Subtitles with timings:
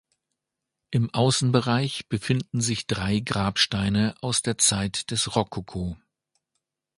[0.89, 5.95] Im Außenbereich befinden sich drei Grabsteine aus der Zeit des Rokoko.